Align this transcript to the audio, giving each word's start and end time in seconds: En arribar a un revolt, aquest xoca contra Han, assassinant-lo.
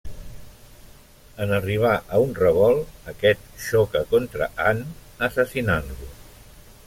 En 1.45 1.51
arribar 1.57 1.91
a 1.97 2.21
un 2.23 2.31
revolt, 2.39 2.89
aquest 3.13 3.45
xoca 3.67 4.03
contra 4.15 4.49
Han, 4.65 4.83
assassinant-lo. 5.31 6.11